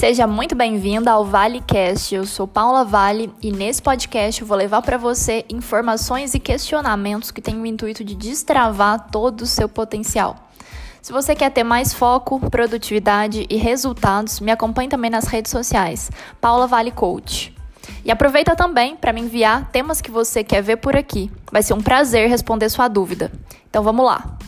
[0.00, 2.14] Seja muito bem-vinda ao ValeCast.
[2.14, 7.30] Eu sou Paula Vale e nesse podcast eu vou levar para você informações e questionamentos
[7.30, 10.48] que têm o intuito de destravar todo o seu potencial.
[11.02, 16.10] Se você quer ter mais foco, produtividade e resultados, me acompanhe também nas redes sociais,
[16.40, 17.54] Paula Vale Coach.
[18.02, 21.30] E aproveita também para me enviar temas que você quer ver por aqui.
[21.52, 23.30] Vai ser um prazer responder sua dúvida.
[23.68, 24.38] Então vamos lá.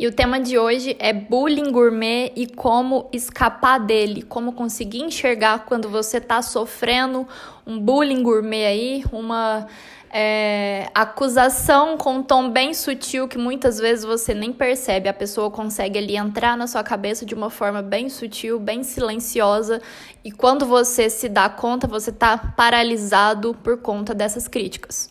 [0.00, 5.64] E o tema de hoje é bullying gourmet e como escapar dele, como conseguir enxergar
[5.64, 7.26] quando você está sofrendo
[7.66, 9.66] um bullying gourmet aí, uma
[10.08, 15.08] é, acusação com um tom bem sutil que muitas vezes você nem percebe.
[15.08, 19.82] A pessoa consegue ali entrar na sua cabeça de uma forma bem sutil, bem silenciosa,
[20.24, 25.10] e quando você se dá conta, você está paralisado por conta dessas críticas.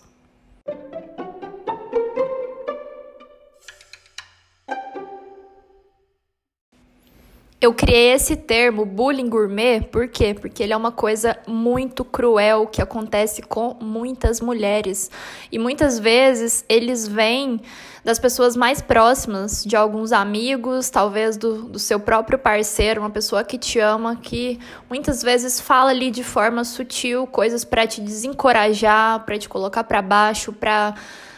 [7.60, 10.36] Eu criei esse termo bullying gourmet, por quê?
[10.40, 15.10] Porque ele é uma coisa muito cruel que acontece com muitas mulheres.
[15.52, 17.60] E muitas vezes eles vêm
[18.04, 23.44] das pessoas mais próximas, de alguns amigos, talvez do, do seu próprio parceiro, uma pessoa
[23.44, 29.26] que te ama, que muitas vezes fala ali de forma sutil coisas para te desencorajar,
[29.26, 30.94] para te colocar para baixo, para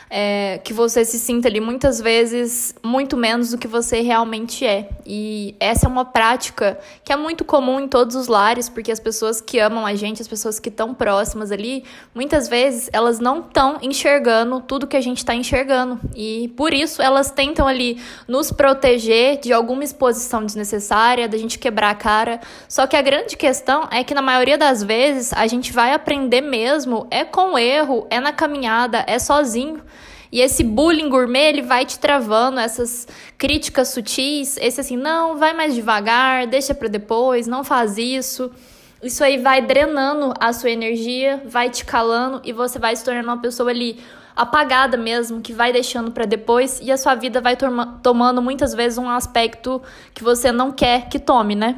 [0.10, 4.90] é, que você se sinta ali muitas vezes muito menos do que você realmente é.
[5.06, 9.00] E essa é uma prática que é muito comum em todos os lares, porque as
[9.00, 13.42] pessoas que amam a gente, as pessoas que estão próximas ali, muitas vezes elas não
[13.42, 16.00] estão enxergando tudo que a gente está enxergando.
[16.16, 21.92] E por isso elas tentam ali nos proteger de alguma exposição desnecessária, da gente quebrar
[21.92, 22.40] a cara.
[22.68, 26.42] Só que a grande questão é que na maioria das vezes a gente vai aprender
[26.42, 29.82] mesmo é com erro, é na caminhada, é sozinho.
[30.32, 35.54] E esse bullying gourmet, ele vai te travando essas críticas sutis, esse assim, não, vai
[35.54, 38.52] mais devagar, deixa para depois, não faz isso.
[39.02, 43.28] Isso aí vai drenando a sua energia, vai te calando e você vai se tornando
[43.28, 44.00] uma pessoa ali
[44.36, 47.58] apagada mesmo, que vai deixando para depois e a sua vida vai
[48.04, 49.82] tomando muitas vezes um aspecto
[50.14, 51.78] que você não quer que tome, né?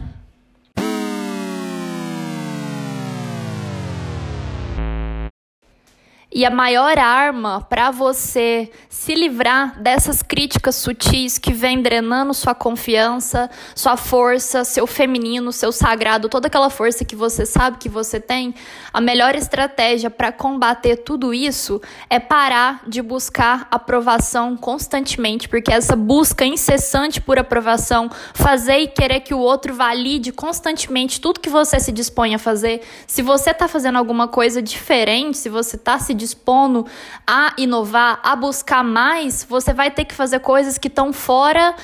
[6.33, 12.55] E a maior arma para você se livrar dessas críticas sutis que vêm drenando sua
[12.55, 18.17] confiança, sua força, seu feminino, seu sagrado, toda aquela força que você sabe que você
[18.17, 18.55] tem,
[18.93, 25.97] a melhor estratégia para combater tudo isso é parar de buscar aprovação constantemente, porque essa
[25.97, 31.77] busca incessante por aprovação, fazer e querer que o outro valide constantemente tudo que você
[31.77, 36.20] se dispõe a fazer, se você está fazendo alguma coisa diferente, se você está se
[36.21, 36.85] dispondo
[37.25, 41.75] a inovar, a buscar mais, você vai ter que fazer coisas que estão fora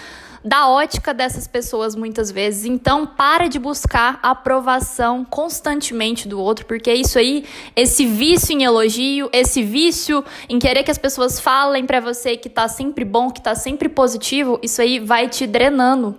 [0.44, 2.66] da ótica dessas pessoas muitas vezes.
[2.66, 7.44] Então, para de buscar aprovação constantemente do outro, porque isso aí,
[7.76, 12.50] esse vício em elogio, esse vício em querer que as pessoas falem para você que
[12.50, 16.18] tá sempre bom, que tá sempre positivo, isso aí vai te drenando.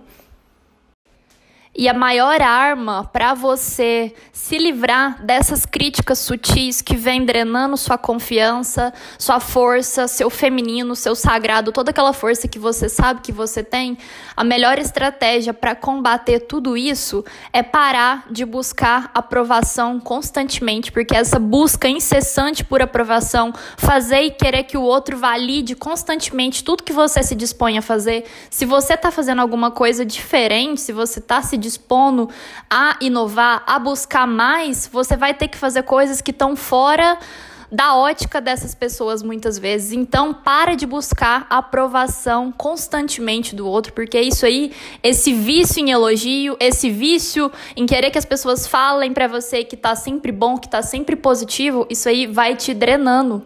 [1.79, 7.97] E a maior arma para você se livrar dessas críticas sutis que vêm drenando sua
[7.97, 13.63] confiança, sua força, seu feminino, seu sagrado, toda aquela força que você sabe que você
[13.63, 13.97] tem,
[14.35, 17.23] a melhor estratégia para combater tudo isso
[17.53, 24.63] é parar de buscar aprovação constantemente, porque essa busca incessante por aprovação, fazer e querer
[24.63, 29.11] que o outro valide constantemente tudo que você se dispõe a fazer, se você está
[29.11, 32.29] fazendo alguma coisa diferente, se você está se dispondo
[32.69, 37.17] a inovar, a buscar mais, você vai ter que fazer coisas que estão fora
[37.71, 39.91] da ótica dessas pessoas muitas vezes.
[39.91, 46.57] Então, para de buscar aprovação constantemente do outro, porque isso aí, esse vício em elogio,
[46.59, 50.67] esse vício em querer que as pessoas falem para você que tá sempre bom, que
[50.67, 53.45] tá sempre positivo, isso aí vai te drenando.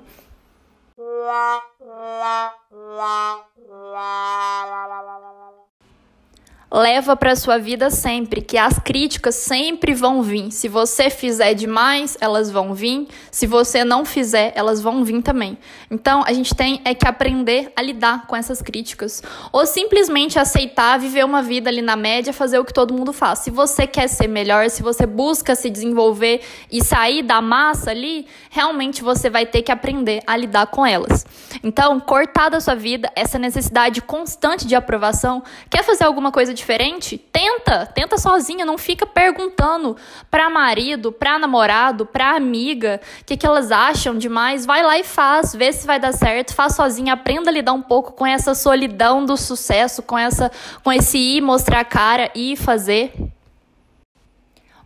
[6.74, 10.52] Leva para sua vida sempre, que as críticas sempre vão vir.
[10.52, 13.08] Se você fizer demais, elas vão vir.
[13.30, 15.56] Se você não fizer, elas vão vir também.
[15.92, 19.22] Então, a gente tem é que aprender a lidar com essas críticas
[19.52, 23.40] ou simplesmente aceitar viver uma vida ali na média, fazer o que todo mundo faz.
[23.40, 26.42] Se você quer ser melhor, se você busca se desenvolver
[26.72, 31.24] e sair da massa ali, realmente você vai ter que aprender a lidar com elas.
[31.64, 36.63] Então, cortar da sua vida essa necessidade constante de aprovação, quer fazer alguma coisa de
[36.64, 39.98] diferente, tenta, tenta sozinha, não fica perguntando
[40.32, 44.66] pra marido, pra namorado, pra amiga, o que, que elas acham demais.
[44.66, 47.82] Vai lá e faz, vê se vai dar certo, faz sozinha, aprenda a lidar um
[47.82, 50.50] pouco com essa solidão do sucesso, com essa
[50.82, 53.14] com esse ir mostrar a cara e fazer.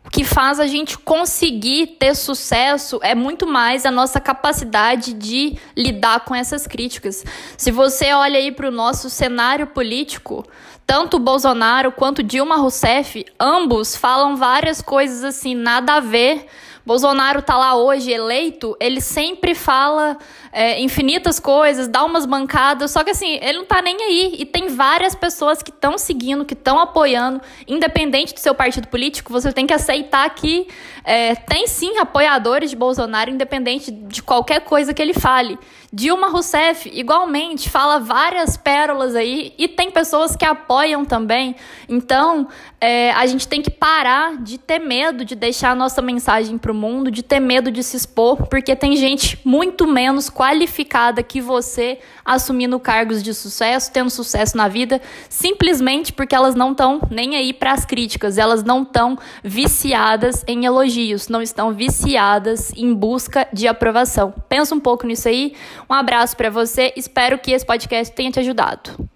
[0.07, 5.57] O que faz a gente conseguir ter sucesso é muito mais a nossa capacidade de
[5.75, 7.25] lidar com essas críticas.
[7.57, 10.45] Se você olha aí para o nosso cenário político,
[10.85, 16.47] tanto Bolsonaro quanto Dilma Rousseff, ambos falam várias coisas assim, nada a ver
[16.87, 20.17] Bolsonaro tá lá hoje eleito, ele sempre fala
[20.53, 24.35] é, infinitas coisas, dá umas bancadas, só que assim, ele não tá nem aí.
[24.39, 29.33] E tem várias pessoas que estão seguindo, que estão apoiando, independente do seu partido político,
[29.33, 30.69] você tem que aceitar que
[31.03, 35.59] é, tem sim apoiadores de Bolsonaro, independente de qualquer coisa que ele fale.
[35.97, 41.55] Dilma Rousseff, igualmente, fala várias pérolas aí e tem pessoas que apoiam também.
[41.89, 42.47] Então,
[42.79, 46.71] é, a gente tem que parar de ter medo de deixar a nossa mensagem para
[46.71, 51.41] o mundo, de ter medo de se expor, porque tem gente muito menos qualificada que
[51.41, 57.35] você assumindo cargos de sucesso, tendo sucesso na vida, simplesmente porque elas não estão nem
[57.35, 63.47] aí para as críticas, elas não estão viciadas em elogios, não estão viciadas em busca
[63.51, 64.31] de aprovação.
[64.47, 65.55] Pensa um pouco nisso aí.
[65.89, 69.09] Um abraço para você, espero que esse podcast tenha te ajudado.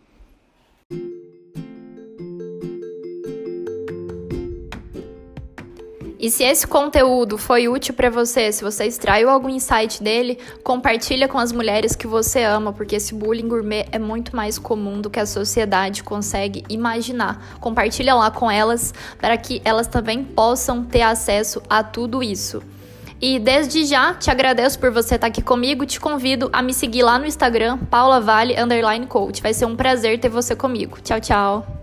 [6.17, 11.27] E se esse conteúdo foi útil para você, se você extraiu algum insight dele, compartilha
[11.27, 15.09] com as mulheres que você ama, porque esse bullying gourmet é muito mais comum do
[15.09, 17.57] que a sociedade consegue imaginar.
[17.59, 22.61] Compartilha lá com elas para que elas também possam ter acesso a tudo isso.
[23.21, 25.85] E desde já te agradeço por você estar aqui comigo.
[25.85, 29.41] Te convido a me seguir lá no Instagram, Paula Vale Underline Coach.
[29.41, 30.97] Vai ser um prazer ter você comigo.
[31.03, 31.80] Tchau, tchau.